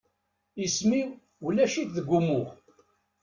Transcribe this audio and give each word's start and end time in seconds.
Isem-iw 0.65 1.09
ulac-it 1.47 1.89
deg 1.95 2.07
umuɣ. 2.17 2.47